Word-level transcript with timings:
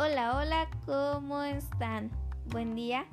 Hola, 0.00 0.36
hola, 0.36 0.68
¿cómo 0.86 1.42
están? 1.42 2.12
Buen 2.52 2.76
día. 2.76 3.04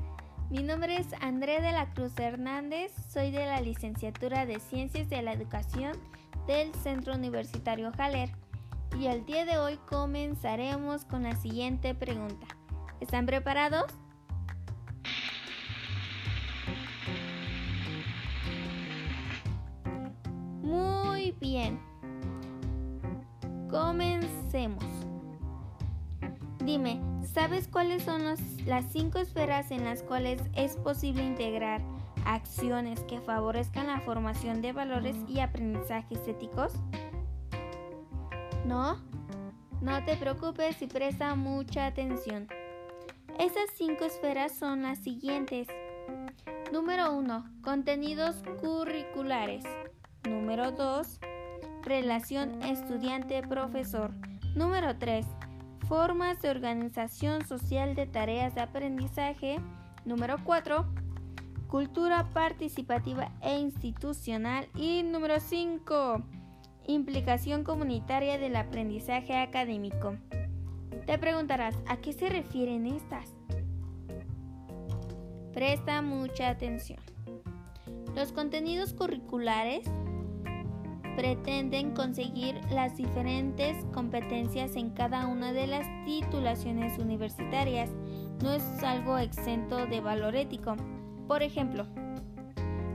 Mi 0.52 0.62
nombre 0.62 0.97
es 0.97 1.08
André 1.20 1.60
de 1.60 1.72
la 1.72 1.92
Cruz 1.96 2.12
Hernández, 2.20 2.92
soy 3.12 3.31
de 3.31 3.44
la 3.47 3.60
licenciatura 3.60 4.46
de 4.46 4.60
Ciencias 4.60 5.10
de 5.10 5.24
la 5.24 5.34
Educación 5.34 5.94
del 6.46 6.71
Centro 6.76 7.16
Universitario 7.16 7.92
Jaler 7.98 8.29
y 8.99 9.08
el 9.08 9.26
día 9.26 9.46
de 9.46 9.58
hoy 9.58 9.79
comenzaremos 9.90 11.06
con 11.06 11.24
la 11.24 11.35
siguiente 11.35 11.96
pregunta. 11.96 12.46
¿Están 12.99 13.26
preparados? 13.26 13.92
Muy 20.62 21.31
bien. 21.41 21.80
Comencemos. 23.72 25.14
Dime, 26.65 26.99
¿sabes 27.31 27.67
cuáles 27.67 28.01
son 28.01 28.23
las 28.65 28.85
cinco 28.91 29.19
esferas 29.19 29.69
en 29.69 29.85
las 29.85 30.01
cuales 30.01 30.41
es 30.55 30.77
posible 30.77 31.23
integrar 31.23 31.79
acciones 32.25 33.01
que 33.01 33.21
favorezcan 33.21 33.85
la 33.85 33.99
formación 33.99 34.63
de 34.63 34.73
valores 34.73 35.15
y 35.27 35.41
aprendizajes 35.41 36.27
éticos? 36.27 36.73
¿No? 38.65 38.97
No 39.79 40.03
te 40.05 40.17
preocupes 40.17 40.81
y 40.81 40.88
presta 40.88 41.35
mucha 41.35 41.85
atención. 41.85 42.47
Esas 43.38 43.69
cinco 43.75 44.05
esferas 44.05 44.52
son 44.52 44.81
las 44.81 44.97
siguientes. 44.97 45.67
Número 46.73 47.13
1. 47.13 47.45
Contenidos 47.61 48.38
curriculares. 48.59 49.63
Número 50.27 50.71
2. 50.71 51.19
Relación 51.83 52.63
estudiante-profesor. 52.63 54.16
Número 54.55 54.97
3. 54.97 55.27
Formas 55.88 56.41
de 56.41 56.50
organización 56.50 57.45
social 57.45 57.94
de 57.94 58.08
tareas 58.08 58.55
de 58.55 58.61
aprendizaje. 58.61 59.59
Número 60.03 60.38
4. 60.44 60.83
Cultura 61.67 62.28
participativa 62.33 63.31
e 63.41 63.59
institucional. 63.59 64.67
Y 64.75 65.03
número 65.03 65.39
5. 65.39 66.23
Implicación 66.88 67.63
comunitaria 67.63 68.39
del 68.39 68.56
aprendizaje 68.56 69.38
académico. 69.38 70.16
Te 71.06 71.19
preguntarás, 71.19 71.75
¿a 71.88 71.97
qué 71.97 72.13
se 72.13 72.30
refieren 72.30 72.88
estas? 72.88 73.30
Presta 75.53 76.02
mucha 76.02 76.50
atención. 76.50 77.00
Los 78.16 78.31
contenidos 78.31 78.94
curriculares 78.94 79.86
pretenden 81.16 81.91
conseguir 81.91 82.59
las 82.71 82.95
diferentes 82.97 83.85
competencias 83.94 84.75
en 84.75 84.89
cada 84.91 85.27
una 85.27 85.53
de 85.53 85.67
las 85.67 85.88
titulaciones 86.05 86.97
universitarias. 86.99 87.89
No 88.44 88.52
es 88.52 88.63
algo 88.83 89.17
exento 89.17 89.85
de 89.85 90.02
valor 90.02 90.35
ético. 90.35 90.75
Por 91.27 91.41
ejemplo, 91.41 91.85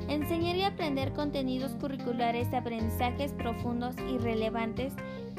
enseñar 0.08 0.56
y 0.56 0.62
aprender 0.62 1.12
contenidos 1.12 1.74
curriculares 1.76 2.50
de 2.50 2.58
aprendizajes 2.58 3.32
profundos 3.32 3.94
y 4.08 4.18
relevantes 4.18 4.94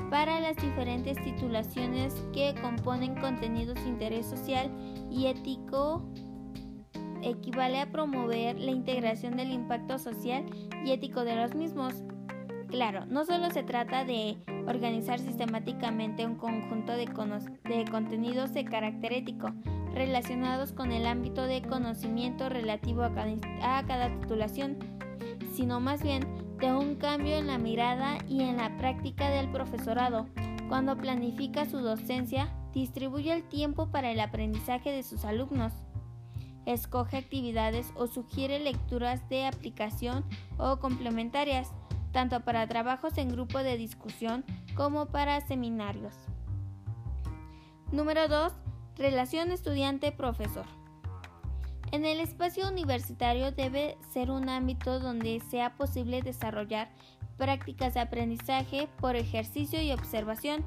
para 0.10 0.40
las 0.40 0.58
diferentes 0.58 1.22
titulaciones 1.24 2.14
que 2.34 2.54
componen 2.62 3.16
contenidos 3.16 3.76
de 3.76 3.90
interés 3.90 4.26
social 4.26 4.70
y 5.10 5.28
ético 5.28 6.04
equivale 7.22 7.80
a 7.80 7.92
promover 7.92 8.60
la 8.60 8.72
integración 8.72 9.38
del 9.38 9.52
impacto 9.52 10.00
social 10.00 10.46
y 10.86 10.92
ético 10.92 11.24
de 11.24 11.36
los 11.36 11.56
mismos. 11.56 12.04
Claro, 12.72 13.06
no 13.06 13.26
solo 13.26 13.52
se 13.52 13.64
trata 13.64 14.06
de 14.06 14.38
organizar 14.66 15.20
sistemáticamente 15.20 16.26
un 16.26 16.36
conjunto 16.36 16.94
de, 16.94 17.06
contenidos 17.92 18.54
de 18.54 18.64
carácter 18.64 19.12
ético 19.12 19.52
relacionados 19.94 20.72
con 20.72 20.94
el 20.94 21.06
ámbito 21.06 21.44
de 21.44 21.62
conocimiento 21.62 22.48
relativo 22.48 23.04
a 23.04 23.84
cada 23.86 24.10
titulación, 24.22 24.80
sino 25.54 25.82
más 25.82 26.02
bien 26.02 26.26
de 26.60 26.74
un 26.74 26.96
cambio 26.96 27.36
en 27.36 27.48
la 27.48 27.58
mirada 27.58 28.18
y 28.30 28.42
en 28.42 28.56
la 28.56 28.78
práctica 28.78 29.30
del 29.30 29.52
profesorado. 29.52 30.28
Cuando 30.70 30.96
planifica 30.96 31.66
su 31.66 31.80
docencia, 31.80 32.54
distribuye 32.74 33.34
el 33.34 33.44
tiempo 33.44 33.92
para 33.92 34.12
el 34.12 34.22
aprendizaje 34.22 34.92
de 34.92 35.04
sus 35.04 35.26
alumnos 35.26 35.74
escoge 36.66 37.18
actividades 37.18 37.92
o 37.96 38.08
sugiere 38.08 38.60
lecturas 38.60 39.28
de 39.30 39.46
aplicación 39.46 40.24
o 40.58 40.78
complementarias 40.78 41.72
tanto 42.12 42.42
para 42.42 42.68
trabajos 42.68 43.18
en 43.18 43.30
grupo 43.30 43.60
de 43.60 43.78
discusión 43.78 44.44
como 44.76 45.08
para 45.08 45.42
seminarios. 45.42 46.16
Número 47.92 48.28
2. 48.28 48.54
Relación 48.98 49.52
estudiante-profesor. 49.52 50.66
En 51.92 52.06
el 52.06 52.22
espacio 52.22 52.70
universitario 52.70 53.52
debe 53.52 53.98
ser 54.14 54.32
un 54.32 54.48
ámbito 54.48 55.00
donde 55.00 55.42
sea 55.50 55.76
posible 55.76 56.22
desarrollar 56.22 56.90
prácticas 57.38 57.96
de 57.96 58.00
aprendizaje 58.00 58.88
por 59.00 59.16
ejercicio 59.16 59.82
y 59.82 59.92
observación 59.92 60.66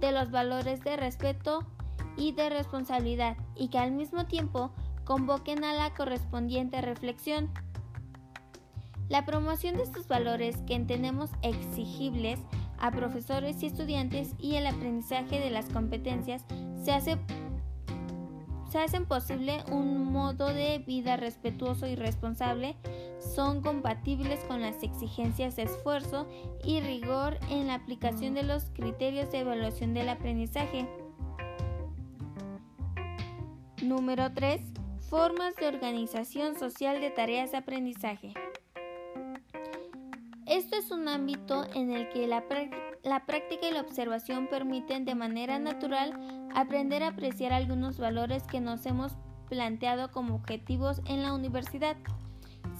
de 0.00 0.10
los 0.10 0.30
valores 0.30 0.82
de 0.82 0.96
respeto 0.96 1.64
y 2.16 2.32
de 2.32 2.50
responsabilidad 2.50 3.36
y 3.54 3.68
que 3.68 3.78
al 3.78 3.92
mismo 3.92 4.26
tiempo 4.26 4.72
convoquen 5.04 5.64
a 5.64 5.74
la 5.74 5.94
correspondiente 5.94 6.80
reflexión. 6.80 7.50
La 9.08 9.24
promoción 9.24 9.76
de 9.76 9.82
estos 9.82 10.08
valores 10.08 10.56
que 10.66 10.74
entendemos 10.74 11.30
exigibles 11.42 12.40
a 12.78 12.90
profesores 12.90 13.62
y 13.62 13.66
estudiantes 13.66 14.34
y 14.38 14.56
el 14.56 14.66
aprendizaje 14.66 15.40
de 15.40 15.50
las 15.50 15.68
competencias 15.68 16.44
se 16.82 16.92
hace 16.92 17.18
se 18.74 18.80
hacen 18.80 19.06
posible 19.06 19.62
un 19.70 20.10
modo 20.10 20.52
de 20.52 20.80
vida 20.80 21.16
respetuoso 21.16 21.86
y 21.86 21.94
responsable, 21.94 22.74
son 23.20 23.62
compatibles 23.62 24.40
con 24.48 24.62
las 24.62 24.82
exigencias 24.82 25.54
de 25.54 25.62
esfuerzo 25.62 26.26
y 26.64 26.80
rigor 26.80 27.38
en 27.50 27.68
la 27.68 27.74
aplicación 27.74 28.34
de 28.34 28.42
los 28.42 28.64
criterios 28.70 29.30
de 29.30 29.38
evaluación 29.38 29.94
del 29.94 30.08
aprendizaje. 30.08 30.88
Número 33.80 34.32
3. 34.34 34.60
Formas 35.08 35.54
de 35.54 35.68
organización 35.68 36.58
social 36.58 37.00
de 37.00 37.10
tareas 37.10 37.52
de 37.52 37.58
aprendizaje. 37.58 38.34
Esto 40.74 40.94
es 40.96 41.00
un 41.00 41.08
ámbito 41.08 41.64
en 41.74 41.92
el 41.92 42.08
que 42.08 42.26
la, 42.26 42.48
práctica 42.48 43.68
y 43.68 43.72
la 43.72 43.80
observación 43.80 44.48
permiten 44.48 45.04
de 45.04 45.14
manera 45.14 45.60
natural 45.60 46.48
aprender 46.52 47.04
a 47.04 47.08
apreciar 47.08 47.52
algunos 47.52 47.98
valores 47.98 48.42
que 48.42 48.60
nos 48.60 48.84
hemos 48.84 49.12
planteado 49.48 50.10
como 50.10 50.34
objetivos 50.34 51.00
en 51.06 51.22
la 51.22 51.32
universidad. 51.32 51.96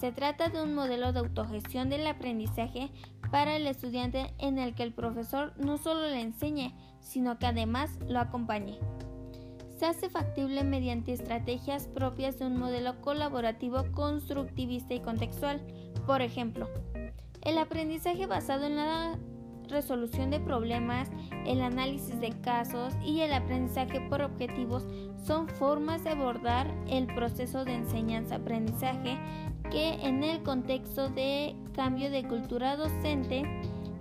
Se 0.00 0.10
trata 0.10 0.48
de 0.48 0.60
un 0.60 0.74
modelo 0.74 1.12
de 1.12 1.20
autogestión 1.20 1.88
del 1.88 2.04
aprendizaje 2.08 2.90
para 3.30 3.54
el 3.54 3.66
estudiante 3.68 4.34
en 4.38 4.58
el 4.58 4.74
que 4.74 4.82
el 4.82 4.92
profesor 4.92 5.52
no 5.56 5.78
solo 5.78 6.00
le 6.08 6.20
enseñe, 6.20 6.74
sino 6.98 7.38
que 7.38 7.46
además 7.46 7.96
lo 8.08 8.18
acompañe. 8.18 8.76
Se 9.78 9.86
hace 9.86 10.10
factible 10.10 10.64
mediante 10.64 11.12
estrategias 11.12 11.86
propias 11.86 12.40
de 12.40 12.46
un 12.46 12.58
modelo 12.58 13.00
colaborativo, 13.02 13.84
constructivista 13.92 14.94
y 14.94 15.00
contextual. 15.00 15.64
Por 16.06 16.22
ejemplo, 16.22 16.68
el 17.44 17.58
aprendizaje 17.58 18.26
basado 18.26 18.66
en 18.66 18.76
la 18.76 19.18
resolución 19.68 20.30
de 20.30 20.40
problemas, 20.40 21.10
el 21.46 21.62
análisis 21.62 22.20
de 22.20 22.30
casos 22.40 22.94
y 23.04 23.20
el 23.20 23.32
aprendizaje 23.32 24.00
por 24.08 24.22
objetivos 24.22 24.86
son 25.24 25.48
formas 25.48 26.04
de 26.04 26.10
abordar 26.10 26.72
el 26.88 27.06
proceso 27.06 27.64
de 27.64 27.74
enseñanza-aprendizaje 27.74 29.18
que 29.70 29.94
en 30.06 30.22
el 30.22 30.42
contexto 30.42 31.08
de 31.08 31.56
cambio 31.74 32.10
de 32.10 32.24
cultura 32.24 32.76
docente 32.76 33.42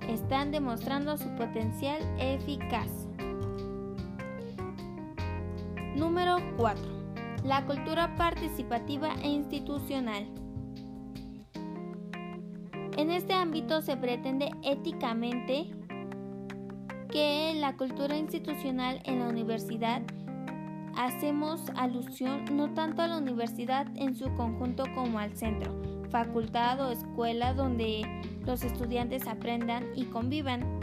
están 0.07 0.51
demostrando 0.51 1.17
su 1.17 1.29
potencial 1.35 2.01
eficaz. 2.19 2.89
Número 5.95 6.37
4. 6.57 6.83
La 7.45 7.65
cultura 7.65 8.15
participativa 8.15 9.13
e 9.21 9.27
institucional. 9.27 10.42
En 13.03 13.11
este 13.11 13.33
ámbito 13.33 13.81
se 13.81 13.97
pretende 13.97 14.49
éticamente 14.63 15.65
que 17.11 17.53
la 17.53 17.75
cultura 17.75 18.15
institucional 18.15 19.01
en 19.03 19.19
la 19.19 19.27
universidad 19.27 20.01
hacemos 20.95 21.69
alusión 21.75 22.45
no 22.53 22.73
tanto 22.73 23.01
a 23.01 23.09
la 23.09 23.17
universidad 23.17 23.87
en 23.97 24.15
su 24.15 24.33
conjunto 24.37 24.85
como 24.95 25.19
al 25.19 25.35
centro, 25.35 25.75
facultad 26.11 26.79
o 26.79 26.91
escuela 26.91 27.53
donde 27.53 28.03
los 28.45 28.63
estudiantes 28.63 29.27
aprendan 29.27 29.83
y 29.97 30.05
convivan. 30.05 30.79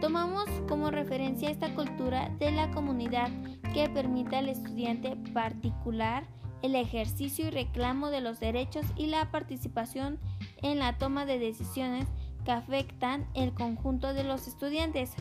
Tomamos 0.00 0.46
como 0.68 0.90
referencia 0.90 1.50
esta 1.50 1.72
cultura 1.76 2.30
de 2.40 2.50
la 2.50 2.72
comunidad 2.72 3.28
que 3.72 3.88
permite 3.88 4.34
al 4.34 4.48
estudiante 4.48 5.14
particular 5.32 6.24
el 6.62 6.74
ejercicio 6.74 7.46
y 7.46 7.50
reclamo 7.50 8.10
de 8.10 8.20
los 8.20 8.40
derechos 8.40 8.84
y 8.96 9.06
la 9.06 9.30
participación 9.30 10.18
en 10.62 10.78
la 10.78 10.98
toma 10.98 11.26
de 11.26 11.38
decisiones 11.38 12.06
que 12.44 12.52
afectan 12.52 13.26
el 13.34 13.52
conjunto 13.52 14.14
de 14.14 14.24
los 14.24 14.48
estudiantes. 14.48 15.12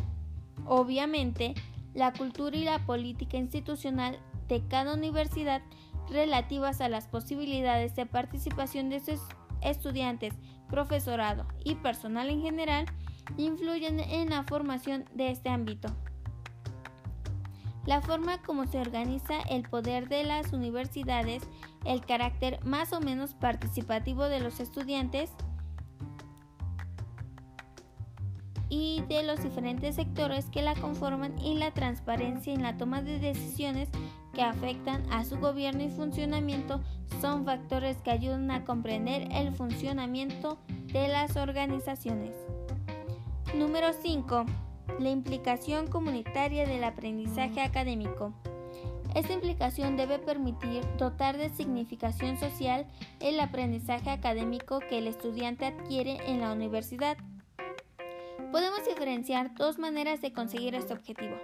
Obviamente, 0.65 1.55
la 1.93 2.13
cultura 2.13 2.57
y 2.57 2.63
la 2.63 2.79
política 2.85 3.37
institucional 3.37 4.19
de 4.47 4.65
cada 4.67 4.93
universidad 4.93 5.61
relativas 6.09 6.81
a 6.81 6.89
las 6.89 7.07
posibilidades 7.07 7.95
de 7.95 8.05
participación 8.05 8.89
de 8.89 8.99
sus 8.99 9.19
estudiantes, 9.61 10.33
profesorado 10.69 11.45
y 11.63 11.75
personal 11.75 12.29
en 12.29 12.41
general 12.41 12.85
influyen 13.37 13.99
en 13.99 14.29
la 14.29 14.43
formación 14.43 15.05
de 15.13 15.31
este 15.31 15.49
ámbito. 15.49 15.89
La 17.85 18.01
forma 18.01 18.41
como 18.41 18.65
se 18.67 18.79
organiza 18.79 19.39
el 19.49 19.63
poder 19.63 20.09
de 20.09 20.23
las 20.23 20.53
universidades, 20.53 21.43
el 21.85 22.05
carácter 22.05 22.63
más 22.63 22.93
o 22.93 22.99
menos 22.99 23.33
participativo 23.33 24.25
de 24.25 24.39
los 24.39 24.59
estudiantes 24.59 25.31
y 28.69 29.01
de 29.09 29.23
los 29.23 29.41
diferentes 29.41 29.95
sectores 29.95 30.45
que 30.51 30.61
la 30.61 30.75
conforman 30.75 31.37
y 31.39 31.55
la 31.55 31.71
transparencia 31.71 32.53
en 32.53 32.61
la 32.61 32.77
toma 32.77 33.01
de 33.01 33.19
decisiones 33.19 33.89
que 34.33 34.43
afectan 34.43 35.11
a 35.11 35.25
su 35.25 35.37
gobierno 35.39 35.83
y 35.83 35.89
funcionamiento 35.89 36.81
son 37.19 37.45
factores 37.45 37.97
que 37.97 38.11
ayudan 38.11 38.51
a 38.51 38.63
comprender 38.63 39.27
el 39.31 39.51
funcionamiento 39.53 40.59
de 40.93 41.07
las 41.07 41.35
organizaciones. 41.35 42.35
Número 43.55 43.87
5. 43.93 44.45
La 44.99 45.09
implicación 45.09 45.87
comunitaria 45.87 46.67
del 46.67 46.83
aprendizaje 46.83 47.61
académico. 47.61 48.33
Esta 49.15 49.31
implicación 49.31 49.95
debe 49.95 50.19
permitir 50.19 50.83
dotar 50.97 51.37
de 51.37 51.49
significación 51.49 52.37
social 52.37 52.85
el 53.21 53.39
aprendizaje 53.39 54.09
académico 54.09 54.81
que 54.81 54.97
el 54.97 55.07
estudiante 55.07 55.67
adquiere 55.67 56.17
en 56.27 56.41
la 56.41 56.51
universidad. 56.51 57.15
Podemos 58.51 58.85
diferenciar 58.85 59.55
dos 59.55 59.79
maneras 59.79 60.19
de 60.19 60.33
conseguir 60.33 60.75
este 60.75 60.91
objetivo. 60.91 61.37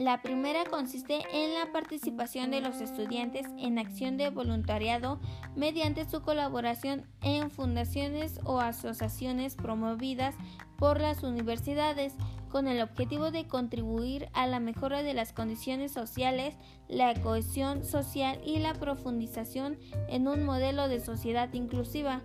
La 0.00 0.22
primera 0.22 0.64
consiste 0.64 1.18
en 1.30 1.52
la 1.52 1.72
participación 1.72 2.50
de 2.50 2.62
los 2.62 2.80
estudiantes 2.80 3.46
en 3.58 3.78
acción 3.78 4.16
de 4.16 4.30
voluntariado 4.30 5.20
mediante 5.56 6.08
su 6.08 6.22
colaboración 6.22 7.04
en 7.20 7.50
fundaciones 7.50 8.40
o 8.44 8.60
asociaciones 8.60 9.56
promovidas 9.56 10.34
por 10.78 11.02
las 11.02 11.22
universidades 11.22 12.14
con 12.48 12.66
el 12.66 12.80
objetivo 12.80 13.30
de 13.30 13.46
contribuir 13.46 14.30
a 14.32 14.46
la 14.46 14.58
mejora 14.58 15.02
de 15.02 15.12
las 15.12 15.34
condiciones 15.34 15.92
sociales, 15.92 16.54
la 16.88 17.12
cohesión 17.20 17.84
social 17.84 18.40
y 18.42 18.58
la 18.58 18.72
profundización 18.72 19.78
en 20.08 20.28
un 20.28 20.44
modelo 20.44 20.88
de 20.88 21.00
sociedad 21.00 21.52
inclusiva, 21.52 22.22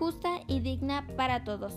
justa 0.00 0.40
y 0.48 0.58
digna 0.58 1.06
para 1.16 1.44
todos, 1.44 1.74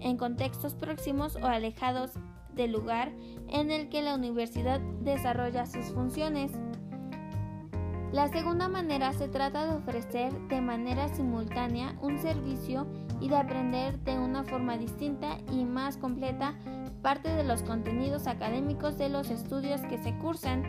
en 0.00 0.18
contextos 0.18 0.74
próximos 0.74 1.36
o 1.36 1.46
alejados 1.46 2.10
del 2.58 2.72
lugar 2.72 3.12
en 3.48 3.70
el 3.70 3.88
que 3.88 4.02
la 4.02 4.14
universidad 4.14 4.80
desarrolla 5.00 5.64
sus 5.64 5.86
funciones. 5.86 6.52
La 8.12 8.28
segunda 8.28 8.68
manera 8.68 9.12
se 9.12 9.28
trata 9.28 9.66
de 9.66 9.76
ofrecer 9.76 10.32
de 10.48 10.60
manera 10.60 11.08
simultánea 11.08 11.96
un 12.02 12.18
servicio 12.18 12.86
y 13.20 13.28
de 13.28 13.36
aprender 13.36 13.98
de 14.00 14.18
una 14.18 14.44
forma 14.44 14.76
distinta 14.76 15.38
y 15.52 15.64
más 15.64 15.96
completa 15.96 16.54
parte 17.02 17.28
de 17.28 17.44
los 17.44 17.62
contenidos 17.62 18.26
académicos 18.26 18.98
de 18.98 19.08
los 19.08 19.30
estudios 19.30 19.80
que 19.82 19.98
se 19.98 20.16
cursan. 20.18 20.64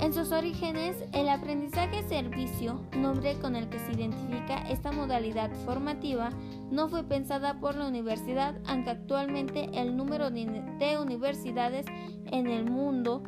En 0.00 0.14
sus 0.14 0.32
orígenes, 0.32 0.96
el 1.12 1.28
aprendizaje 1.28 2.02
servicio, 2.08 2.80
nombre 2.96 3.34
con 3.38 3.54
el 3.54 3.68
que 3.68 3.78
se 3.78 3.92
identifica 3.92 4.56
esta 4.70 4.92
modalidad 4.92 5.50
formativa, 5.66 6.30
no 6.70 6.88
fue 6.88 7.04
pensada 7.04 7.60
por 7.60 7.76
la 7.76 7.86
universidad, 7.86 8.54
aunque 8.66 8.90
actualmente 8.90 9.68
el 9.74 9.98
número 9.98 10.30
de 10.30 10.98
universidades 10.98 11.84
en 12.32 12.46
el 12.46 12.64
mundo 12.64 13.22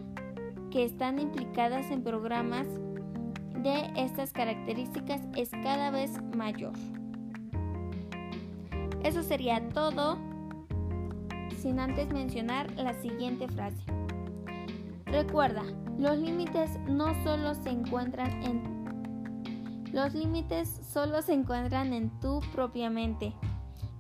que 0.71 0.85
están 0.85 1.19
implicadas 1.19 1.91
en 1.91 2.03
programas 2.03 2.67
de 3.59 3.93
estas 3.95 4.33
características 4.33 5.21
es 5.37 5.51
cada 5.51 5.91
vez 5.91 6.23
mayor. 6.35 6.73
Eso 9.05 9.23
sería 9.23 9.69
todo, 9.69 10.17
sin 11.59 11.79
antes 11.79 12.09
mencionar 12.09 12.71
la 12.79 12.95
siguiente 12.95 13.47
frase. 13.49 13.85
Recuerda, 15.05 15.65
los 15.99 16.19
límites 16.19 16.79
no 16.89 17.15
solo 17.23 17.55
se 17.55 17.71
encuentran 17.71 18.43
en 18.43 18.83
los 19.93 20.15
límites 20.15 20.81
solo 20.91 21.21
se 21.21 21.35
encuentran 21.35 21.93
en 21.93 22.09
tu 22.19 22.41
propia 22.55 22.89
mente. 22.89 23.35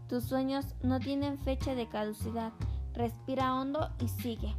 Tus 0.08 0.24
sueños 0.24 0.74
no 0.82 0.98
tienen 0.98 1.38
fecha 1.38 1.74
de 1.74 1.86
caducidad. 1.86 2.52
Respira 2.94 3.54
hondo 3.54 3.90
y 4.00 4.08
sigue. 4.08 4.56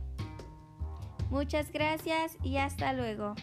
Muchas 1.31 1.71
gracias 1.71 2.37
y 2.43 2.57
hasta 2.57 2.93
luego. 2.93 3.33